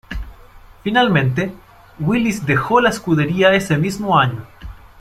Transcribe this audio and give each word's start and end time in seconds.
Finalmente, 0.83 1.53
Willis 1.99 2.47
dejó 2.47 2.81
la 2.81 2.89
escudería 2.89 3.53
ese 3.53 3.77
mismo 3.77 4.17
año. 4.17 4.47